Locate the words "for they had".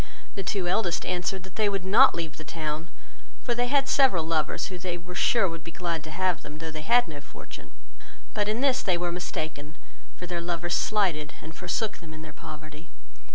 3.43-3.87